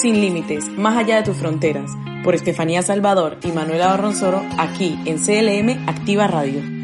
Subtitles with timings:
[0.00, 1.90] Sin límites, más allá de tus fronteras,
[2.24, 6.79] por Estefanía Salvador y Manuela Barronzoro, aquí en CLM Activa Radio.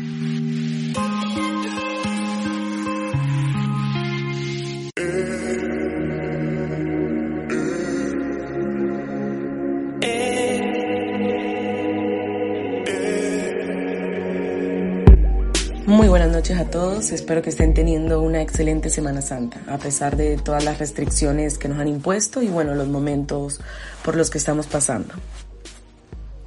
[15.86, 20.16] Muy buenas noches a todos, espero que estén teniendo una excelente Semana Santa, a pesar
[20.16, 23.60] de todas las restricciones que nos han impuesto y bueno, los momentos
[24.04, 25.14] por los que estamos pasando.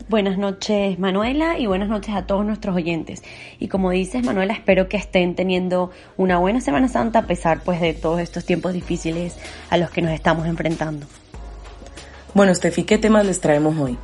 [0.10, 3.24] Buenas noches Manuela y buenas noches a todos nuestros oyentes.
[3.60, 7.80] Y como dices Manuela, espero que estén teniendo una buena Semana Santa a pesar pues
[7.80, 9.38] de todos estos tiempos difíciles
[9.70, 11.08] a los que nos estamos enfrentando.
[12.34, 13.98] Bueno, Steffi, ¿qué temas les traemos hoy?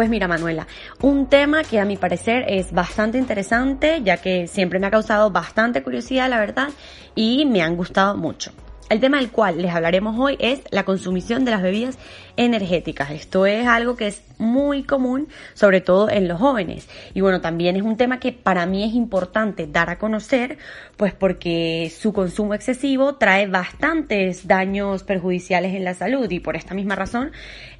[0.00, 0.66] Pues mira, Manuela,
[1.02, 5.30] un tema que a mi parecer es bastante interesante, ya que siempre me ha causado
[5.30, 6.70] bastante curiosidad, la verdad,
[7.14, 8.50] y me han gustado mucho.
[8.90, 11.96] El tema del cual les hablaremos hoy es la consumición de las bebidas
[12.36, 13.12] energéticas.
[13.12, 16.88] Esto es algo que es muy común, sobre todo en los jóvenes.
[17.14, 20.58] Y bueno, también es un tema que para mí es importante dar a conocer,
[20.96, 26.74] pues porque su consumo excesivo trae bastantes daños perjudiciales en la salud y por esta
[26.74, 27.30] misma razón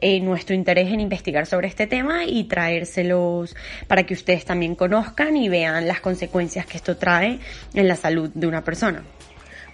[0.01, 3.57] eh, nuestro interés en investigar sobre este tema y traérselos
[3.89, 7.41] para que ustedes también conozcan y vean las consecuencias que esto trae
[7.75, 9.03] en la salud de una persona.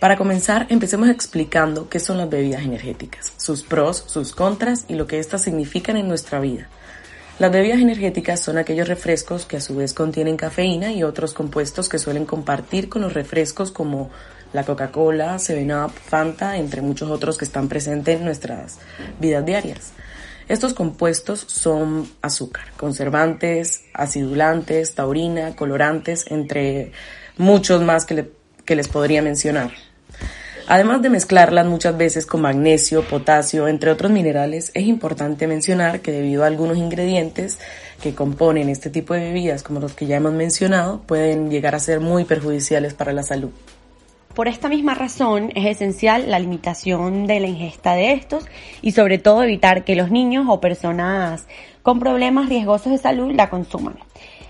[0.01, 5.07] Para comenzar, empecemos explicando qué son las bebidas energéticas, sus pros, sus contras y lo
[5.07, 6.69] que éstas significan en nuestra vida.
[7.39, 11.89] Las bebidas energéticas son aquellos refrescos que a su vez contienen cafeína y otros compuestos
[11.89, 14.11] que suelen compartir con los refrescos como
[14.53, 18.79] la Coca-Cola, 7-Up, Fanta, entre muchos otros que están presentes en nuestras
[19.19, 19.93] vidas diarias.
[20.49, 26.93] Estos compuestos son azúcar, conservantes, acidulantes, taurina, colorantes, entre
[27.37, 28.31] muchos más que,
[28.67, 29.71] que les podría mencionar.
[30.69, 36.11] Además de mezclarlas muchas veces con magnesio, potasio, entre otros minerales, es importante mencionar que
[36.11, 37.61] debido a algunos ingredientes
[38.03, 41.79] que componen este tipo de bebidas, como los que ya hemos mencionado, pueden llegar a
[41.79, 43.51] ser muy perjudiciales para la salud.
[44.35, 48.45] Por esta misma razón es esencial la limitación de la ingesta de estos
[48.83, 51.47] y sobre todo evitar que los niños o personas
[51.83, 53.97] con problemas riesgosos de salud la consuman.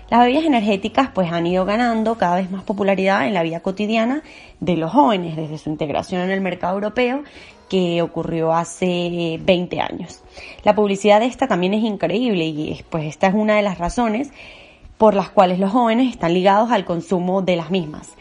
[0.09, 4.23] Las bebidas energéticas pues han ido ganando cada vez más popularidad en la vida cotidiana
[4.61, 7.23] de los jóvenes desde su integración en el mercado europeo
[7.67, 10.23] que ocurrió hace 20 años.
[10.63, 14.31] La publicidad de esta también es increíble y pues esta es una de las razones
[14.97, 18.15] por las cuales los jóvenes están ligados al consumo de las mismas.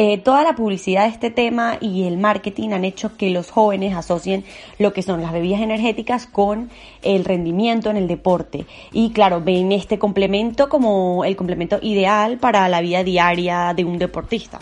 [0.00, 3.96] Eh, toda la publicidad de este tema y el marketing han hecho que los jóvenes
[3.96, 4.44] asocien
[4.78, 6.70] lo que son las bebidas energéticas con
[7.02, 8.64] el rendimiento en el deporte.
[8.92, 13.98] Y claro, ven este complemento como el complemento ideal para la vida diaria de un
[13.98, 14.60] deportista.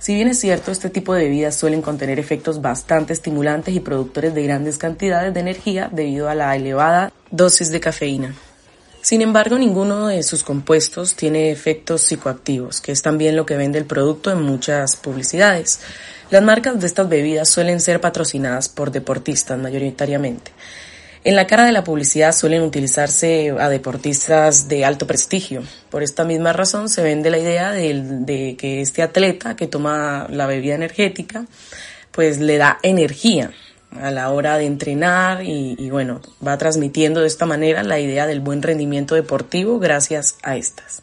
[0.00, 4.34] Si bien es cierto, este tipo de bebidas suelen contener efectos bastante estimulantes y productores
[4.34, 8.34] de grandes cantidades de energía debido a la elevada dosis de cafeína.
[9.00, 13.78] Sin embargo, ninguno de sus compuestos tiene efectos psicoactivos, que es también lo que vende
[13.78, 15.80] el producto en muchas publicidades.
[16.30, 20.50] Las marcas de estas bebidas suelen ser patrocinadas por deportistas mayoritariamente.
[21.24, 25.62] En la cara de la publicidad suelen utilizarse a deportistas de alto prestigio.
[25.90, 30.26] Por esta misma razón se vende la idea de, de, que este atleta que toma
[30.30, 31.44] la bebida energética
[32.12, 33.52] pues le da energía
[33.96, 38.40] a la hora de entrenar y, bueno, va transmitiendo de esta manera la idea del
[38.40, 41.02] buen rendimiento deportivo gracias a estas.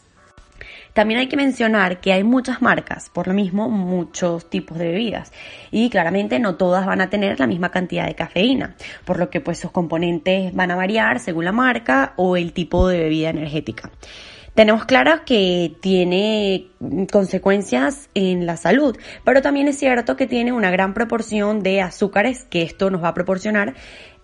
[0.92, 5.30] También hay que mencionar que hay muchas marcas, por lo mismo muchos tipos de bebidas
[5.70, 9.42] y claramente no todas van a tener la misma cantidad de cafeína, por lo que
[9.42, 13.90] pues sus componentes van a variar según la marca o el tipo de bebida energética.
[14.56, 16.68] Tenemos claro que tiene
[17.12, 22.44] consecuencias en la salud, pero también es cierto que tiene una gran proporción de azúcares
[22.44, 23.74] que esto nos va a proporcionar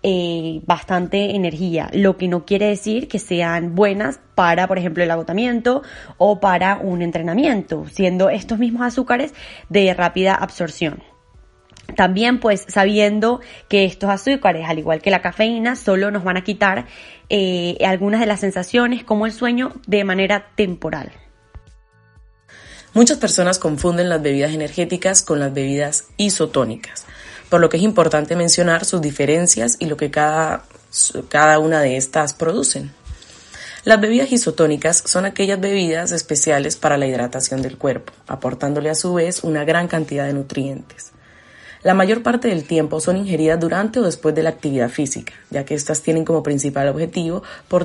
[0.01, 5.11] eh, bastante energía, lo que no quiere decir que sean buenas para, por ejemplo, el
[5.11, 5.83] agotamiento
[6.17, 9.35] o para un entrenamiento, siendo estos mismos azúcares
[9.69, 11.12] de rápida absorción.
[11.95, 16.43] También pues sabiendo que estos azúcares, al igual que la cafeína, solo nos van a
[16.43, 16.85] quitar
[17.29, 21.11] eh, algunas de las sensaciones como el sueño de manera temporal.
[22.93, 27.05] Muchas personas confunden las bebidas energéticas con las bebidas isotónicas,
[27.49, 30.65] por lo que es importante mencionar sus diferencias y lo que cada,
[31.29, 32.91] cada una de estas producen.
[33.83, 39.15] Las bebidas isotónicas son aquellas bebidas especiales para la hidratación del cuerpo, aportándole a su
[39.15, 41.12] vez una gran cantidad de nutrientes.
[41.83, 45.65] La mayor parte del tiempo son ingeridas durante o después de la actividad física, ya
[45.65, 47.43] que estas tienen como principal objetivo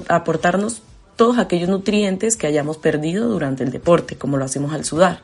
[0.09, 0.83] aportarnos
[1.17, 5.21] todos aquellos nutrientes que hayamos perdido durante el deporte, como lo hacemos al sudar,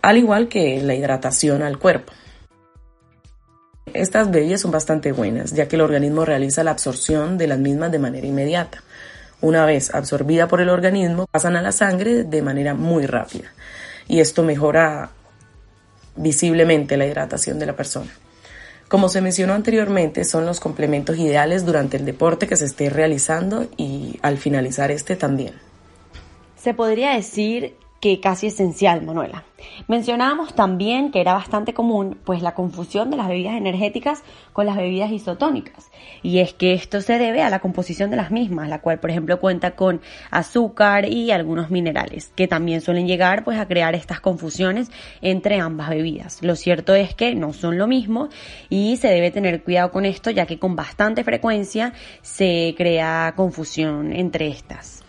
[0.00, 2.12] al igual que la hidratación al cuerpo.
[3.94, 7.90] Estas bebidas son bastante buenas, ya que el organismo realiza la absorción de las mismas
[7.90, 8.82] de manera inmediata.
[9.40, 13.50] Una vez absorbida por el organismo, pasan a la sangre de manera muy rápida
[14.08, 15.10] y esto mejora
[16.18, 18.10] visiblemente la hidratación de la persona.
[18.88, 23.66] Como se mencionó anteriormente, son los complementos ideales durante el deporte que se esté realizando
[23.76, 25.52] y al finalizar este también.
[26.56, 29.44] Se podría decir que casi esencial, Manuela.
[29.88, 34.22] Mencionábamos también que era bastante común pues la confusión de las bebidas energéticas
[34.52, 35.90] con las bebidas isotónicas.
[36.22, 39.10] Y es que esto se debe a la composición de las mismas, la cual por
[39.10, 40.00] ejemplo cuenta con
[40.30, 44.90] azúcar y algunos minerales, que también suelen llegar pues a crear estas confusiones
[45.22, 46.38] entre ambas bebidas.
[46.42, 48.28] Lo cierto es que no son lo mismo
[48.68, 51.92] y se debe tener cuidado con esto ya que con bastante frecuencia
[52.22, 55.07] se crea confusión entre estas.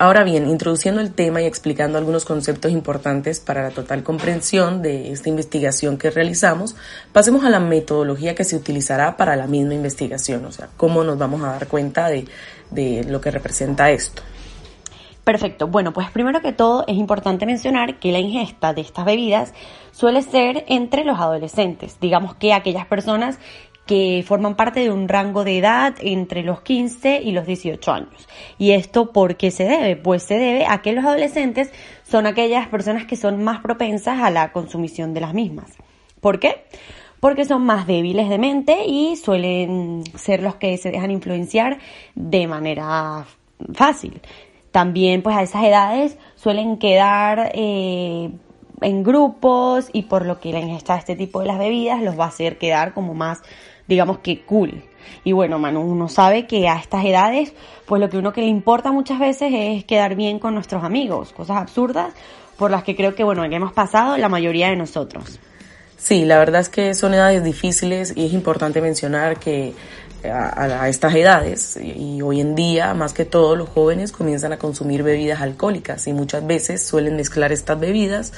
[0.00, 5.12] Ahora bien, introduciendo el tema y explicando algunos conceptos importantes para la total comprensión de
[5.12, 6.74] esta investigación que realizamos,
[7.12, 11.18] pasemos a la metodología que se utilizará para la misma investigación, o sea, cómo nos
[11.18, 12.24] vamos a dar cuenta de,
[12.70, 14.22] de lo que representa esto.
[15.22, 15.66] Perfecto.
[15.66, 19.52] Bueno, pues primero que todo es importante mencionar que la ingesta de estas bebidas
[19.92, 23.38] suele ser entre los adolescentes, digamos que aquellas personas
[23.90, 28.28] que forman parte de un rango de edad entre los 15 y los 18 años.
[28.56, 29.96] ¿Y esto por qué se debe?
[29.96, 31.72] Pues se debe a que los adolescentes
[32.04, 35.72] son aquellas personas que son más propensas a la consumición de las mismas.
[36.20, 36.66] ¿Por qué?
[37.18, 41.78] Porque son más débiles de mente y suelen ser los que se dejan influenciar
[42.14, 43.26] de manera
[43.74, 44.20] fácil.
[44.70, 48.30] También pues a esas edades suelen quedar eh,
[48.80, 52.18] en grupos y por lo que la ingesta de este tipo de las bebidas los
[52.18, 53.42] va a hacer quedar como más
[53.90, 54.82] digamos que cool.
[55.24, 57.52] Y bueno, Manu, uno sabe que a estas edades,
[57.84, 61.32] pues lo que uno que le importa muchas veces es quedar bien con nuestros amigos,
[61.32, 62.14] cosas absurdas
[62.56, 65.40] por las que creo que, bueno, que hemos pasado la mayoría de nosotros.
[65.96, 69.74] Sí, la verdad es que son edades difíciles y es importante mencionar que
[70.24, 75.02] a, estas edades y hoy en día más que todo los jóvenes comienzan a consumir
[75.02, 78.32] bebidas alcohólicas y muchas veces suelen mezclar estas bebidas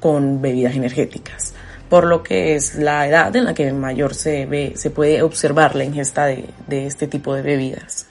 [0.00, 1.54] con bebidas energéticas
[1.88, 5.74] por lo que es la edad en la que mayor se ve, se puede observar
[5.74, 8.06] la ingesta de, de este tipo de bebidas.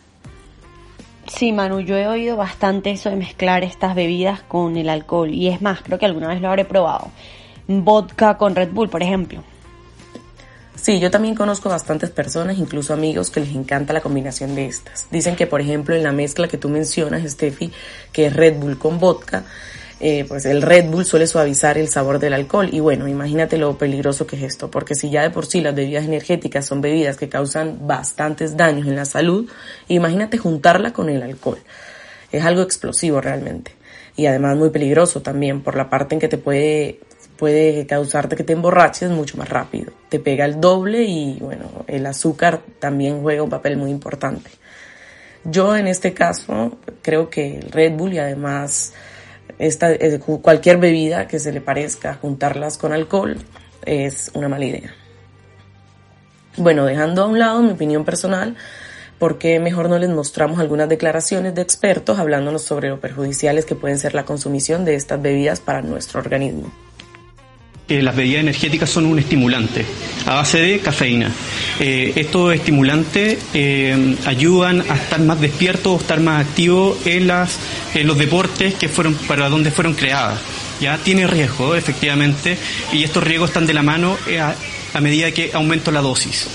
[1.27, 5.47] Sí, Manu, yo he oído bastante eso de mezclar estas bebidas con el alcohol y
[5.47, 7.07] es más, creo que alguna vez lo habré probado.
[7.67, 9.43] Vodka con Red Bull, por ejemplo.
[10.81, 15.07] Sí, yo también conozco bastantes personas, incluso amigos, que les encanta la combinación de estas.
[15.11, 17.71] Dicen que, por ejemplo, en la mezcla que tú mencionas, Steffi,
[18.13, 19.43] que es Red Bull con vodka,
[19.99, 22.69] eh, pues el Red Bull suele suavizar el sabor del alcohol.
[22.71, 25.75] Y bueno, imagínate lo peligroso que es esto, porque si ya de por sí las
[25.75, 29.49] bebidas energéticas son bebidas que causan bastantes daños en la salud,
[29.89, 31.59] imagínate juntarla con el alcohol.
[32.31, 33.73] Es algo explosivo realmente.
[34.15, 36.99] Y además muy peligroso también por la parte en que te puede
[37.39, 39.93] puede causarte que te emborraches mucho más rápido.
[40.09, 44.51] Te pega el doble y bueno, el azúcar también juega un papel muy importante.
[45.45, 48.93] Yo en este caso creo que el Red Bull y además
[49.57, 53.37] esta, eh, cualquier bebida que se le parezca, juntarlas con alcohol
[53.85, 54.93] es una mala idea.
[56.57, 58.57] Bueno, dejando a un lado mi opinión personal,
[59.17, 63.75] ¿por qué mejor no les mostramos algunas declaraciones de expertos hablándonos sobre lo perjudiciales que
[63.75, 66.69] pueden ser la consumición de estas bebidas para nuestro organismo?
[67.89, 69.85] Las bebidas energéticas son un estimulante
[70.25, 71.31] a base de cafeína.
[71.79, 77.57] Eh, estos estimulantes eh, ayudan a estar más despiertos o estar más activos en, las,
[77.93, 80.39] en los deportes que fueron para donde fueron creadas.
[80.79, 82.57] Ya tiene riesgo, efectivamente,
[82.93, 84.55] y estos riesgos están de la mano eh, a,
[85.01, 86.47] medida que aumento la dosis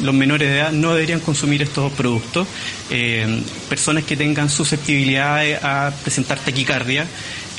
[0.00, 2.48] los menores de edad no deberían consumir estos productos.
[2.90, 7.06] Eh, personas que tengan susceptibilidad a presentar taquicardia,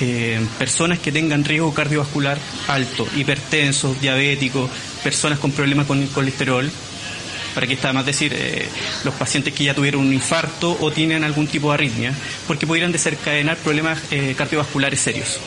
[0.03, 4.69] eh, personas que tengan riesgo cardiovascular alto, hipertensos, diabéticos,
[5.01, 6.69] personas con problemas con el colesterol,
[7.55, 8.67] para que está más decir eh,
[9.05, 12.13] los pacientes que ya tuvieron un infarto o tienen algún tipo de arritmia,
[12.48, 14.00] porque pudieran desencadenar problemas
[14.38, 15.39] cardiovasculares serios.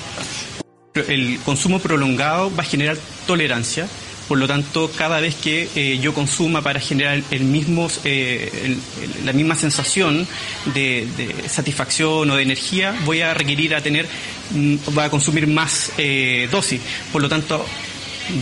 [0.95, 2.97] El consumo prolongado va a generar
[3.27, 3.87] tolerancia,
[4.28, 8.76] Por lo tanto, cada vez que eh, yo consuma para generar el mismo, eh,
[9.25, 10.26] la misma sensación
[10.75, 11.06] de,
[11.49, 14.06] satisfacción o de energía, voy a requerir a tener,
[14.50, 16.80] mm, voy a consumir más eh, dosis.
[17.12, 17.64] Por lo tanto,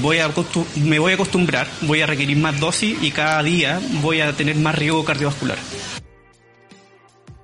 [0.01, 0.31] voy a
[0.77, 4.57] me voy a acostumbrar, voy a requerir más dosis y cada día voy a tener
[4.57, 5.59] más riesgo cardiovascular.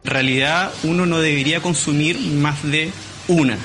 [0.02, 2.90] En realidad, uno no debería consumir más de
[3.28, 3.58] una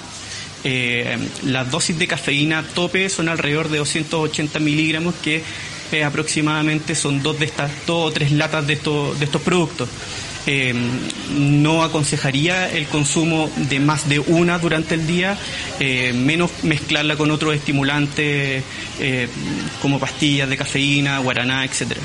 [0.68, 5.44] eh, las dosis de cafeína tope son alrededor de 280 miligramos, que
[5.92, 9.88] eh, aproximadamente son dos de estas, dos o tres latas de estos, de estos productos.
[10.48, 10.74] Eh,
[11.38, 15.38] no aconsejaría el consumo de más de una durante el día,
[16.14, 18.64] menos mezclarla con otros estimulantes
[19.82, 22.02] como pastillas de cafeína, guaraná, etcétera.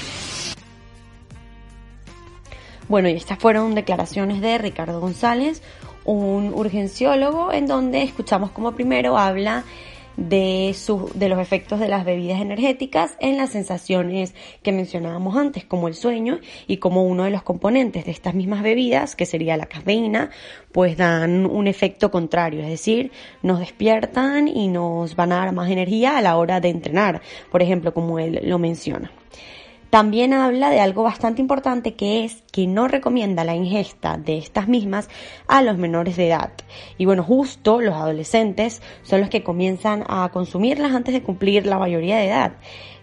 [2.88, 5.62] Bueno, y estas fueron declaraciones de Ricardo González,
[6.04, 9.64] un urgenciólogo en donde escuchamos como primero habla
[10.16, 10.76] de,
[11.14, 15.95] de los efectos de las bebidas energéticas en las sensaciones que mencionábamos antes, como el
[15.95, 20.30] sueño y como uno de los componentes de estas mismas bebidas, que sería la cafeína,
[20.73, 25.71] pues dan un efecto contrario, es decir, nos despiertan y nos van a dar más
[25.71, 29.11] energía a la hora de entrenar, por ejemplo, como él lo menciona.
[29.90, 34.68] También habla de algo bastante importante que es que no recomienda la ingesta de estas
[34.68, 35.09] mismas
[35.49, 36.52] a los menores de edad.
[36.97, 41.78] Y bueno, justo los adolescentes son los que comienzan a consumirlas antes de cumplir la
[41.78, 42.52] mayoría de edad.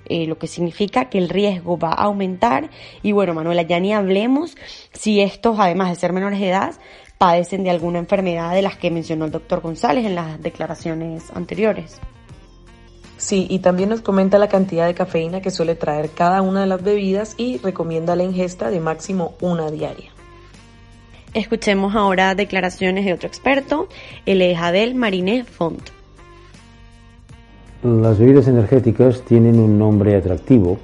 [0.06, 2.70] Eh, lo que significa que el riesgo va a aumentar.
[3.04, 4.56] Y bueno, Manuela, ya ni hablemos
[4.94, 6.74] si estos, además de ser menores de edad,
[7.18, 12.00] padecen de alguna enfermedad de las que mencionó el doctor González en las declaraciones anteriores.
[13.18, 16.68] Sí, y también nos comenta la cantidad de cafeína que suele traer cada una de
[16.68, 20.12] las bebidas y recomienda la ingesta de máximo una diaria.
[21.34, 23.88] Escuchemos ahora declaraciones de otro experto,
[24.26, 25.90] el Jadel Mariné Font.
[27.84, 30.78] Las bebidas energéticas tienen un nombre atractivo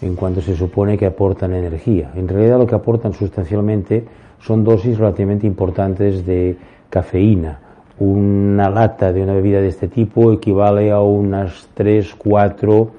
[0.00, 2.10] en cuanto se supone que aportan energía.
[2.14, 4.04] En realidad lo que aportan sustancialmente
[4.40, 6.56] son dosis relativamente importantes de
[6.90, 7.60] cafeína,
[8.02, 12.90] una lata de una bebida de este tipo equivale a unas 3, 4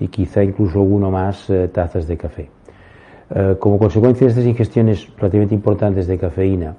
[0.00, 2.48] y quizá incluso uno más eh, tazas de café.
[3.34, 6.76] Eh, como consecuencia de estas ingestiones relativamente importantes de cafeína,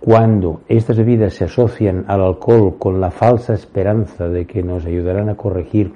[0.00, 5.28] cuando estas bebidas se asocian al alcohol con la falsa esperanza de que nos ayudarán
[5.28, 5.92] a corregir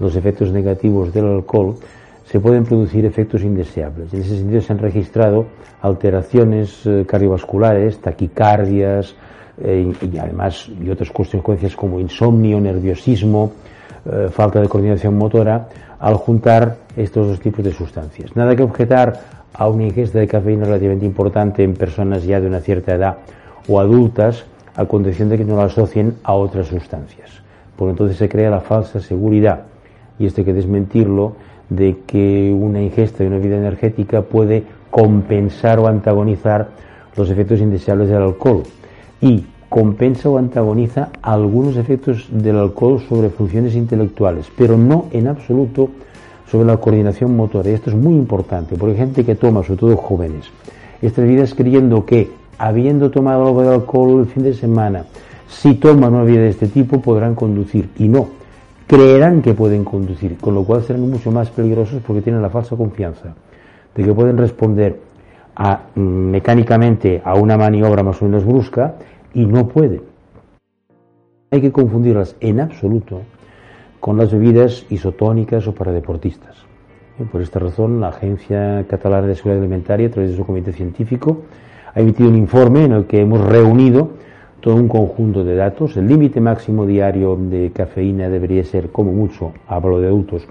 [0.00, 1.74] los efectos negativos del alcohol,
[2.24, 4.14] se pueden producir efectos indeseables.
[4.14, 5.44] En ese sentido se han registrado
[5.82, 9.14] alteraciones eh, cardiovasculares, taquicardias,
[9.62, 13.52] eh, y además y otras consecuencias como insomnio, nerviosismo,
[14.04, 15.68] eh, falta de coordinación motora
[15.98, 18.34] al juntar estos dos tipos de sustancias.
[18.36, 19.20] Nada que objetar
[19.52, 23.18] a una ingesta de cafeína relativamente importante en personas ya de una cierta edad
[23.68, 24.44] o adultas
[24.76, 27.30] a condición de que no la asocien a otras sustancias.
[27.76, 29.62] Por entonces se crea la falsa seguridad
[30.18, 31.36] y esto hay que desmentirlo
[31.68, 36.68] de que una ingesta de una vida energética puede compensar o antagonizar
[37.16, 38.64] los efectos indeseables del alcohol
[39.24, 45.88] y compensa o antagoniza algunos efectos del alcohol sobre funciones intelectuales, pero no en absoluto
[46.48, 47.70] sobre la coordinación motora.
[47.70, 50.50] Y esto es muy importante, porque hay gente que toma, sobre todo jóvenes,
[51.00, 55.06] estas bebidas creyendo que, habiendo tomado algo de alcohol el fin de semana,
[55.48, 57.88] si toman una bebida de este tipo podrán conducir.
[57.98, 58.28] Y no,
[58.86, 62.76] creerán que pueden conducir, con lo cual serán mucho más peligrosos porque tienen la falsa
[62.76, 63.34] confianza
[63.94, 65.00] de que pueden responder
[65.94, 68.96] mm, mecánicamente a una maniobra más o menos brusca
[69.34, 70.00] y no puede.
[71.50, 73.20] Hay que confundirlas en absoluto
[74.00, 76.56] con las bebidas isotónicas o para deportistas.
[77.30, 81.42] Por esta razón, la Agencia Catalana de Seguridad Alimentaria, a través de su comité científico,
[81.94, 84.10] ha emitido un informe en el que hemos reunido
[84.60, 85.96] todo un conjunto de datos.
[85.96, 90.46] El límite máximo diario de cafeína debería ser, como mucho, hablo de adultos,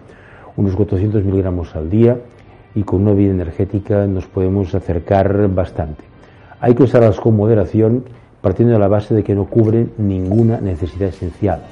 [0.56, 2.18] unos 400 miligramos al día
[2.76, 6.04] y con una bebida energética nos podemos acercar bastante.
[6.60, 8.06] Hay que usarlas con moderación
[8.44, 11.64] partiendo de la base de que no cubren ninguna necesidad esencial.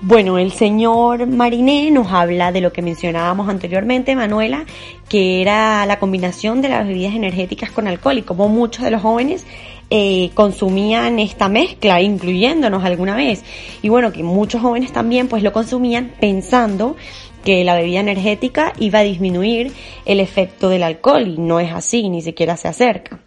[0.00, 4.64] Bueno, el señor Mariné nos habla de lo que mencionábamos anteriormente, Manuela,
[5.08, 9.02] que era la combinación de las bebidas energéticas con alcohol y como muchos de los
[9.02, 9.44] jóvenes
[9.90, 13.44] eh, consumían esta mezcla, incluyéndonos alguna vez.
[13.82, 16.96] Y bueno, que muchos jóvenes también pues lo consumían pensando
[17.44, 19.72] que la bebida energética iba a disminuir
[20.06, 23.20] el efecto del alcohol y no es así, ni siquiera se acerca.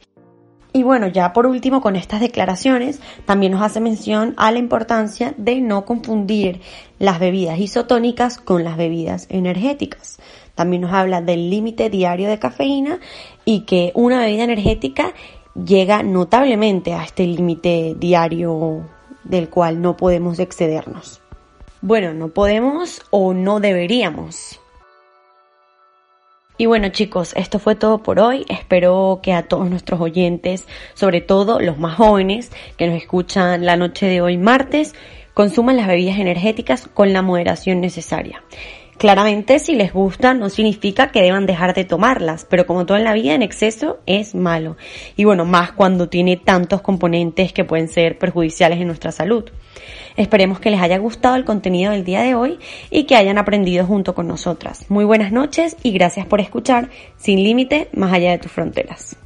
[0.74, 5.34] Y bueno, ya por último, con estas declaraciones, también nos hace mención a la importancia
[5.38, 6.62] de no confundir
[6.98, 10.20] las bebidas isotónicas con las bebidas energéticas.
[10.56, 13.00] También nos habla del límite diario de cafeína
[13.44, 15.14] y que una bebida energética
[15.56, 18.90] llega notablemente a este límite diario
[19.26, 21.22] del cual no podemos excedernos.
[21.82, 24.61] Bueno, no podemos o no deberíamos.
[26.62, 28.46] Y bueno chicos, esto fue todo por hoy.
[28.48, 33.78] Espero que a todos nuestros oyentes, sobre todo los más jóvenes que nos escuchan la
[33.78, 34.94] noche de hoy martes,
[35.34, 38.44] consuman las bebidas energéticas con la moderación necesaria.
[39.02, 43.04] Claramente, si les gusta, no significa que deban dejar de tomarlas, pero como todo en
[43.04, 44.78] la vida, en exceso es malo.
[45.16, 49.46] Y bueno, más cuando tiene tantos componentes que pueden ser perjudiciales en nuestra salud.
[50.18, 52.60] Esperemos que les haya gustado el contenido del día de hoy
[52.92, 54.86] y que hayan aprendido junto con nosotras.
[54.88, 59.18] Muy buenas noches y gracias por escuchar Sin Límite, más allá de tus fronteras.